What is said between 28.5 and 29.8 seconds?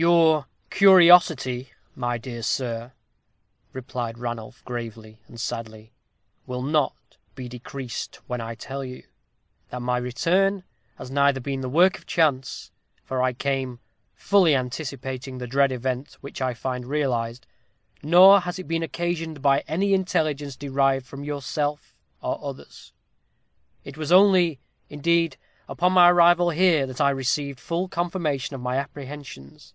of my apprehensions.